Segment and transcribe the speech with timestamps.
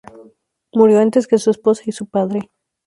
[0.73, 2.49] Murió antes que su esposa y su padre.